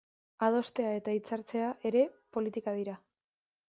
[0.47, 2.05] Adostea eta hitzartzea ere
[2.39, 3.01] politika dira.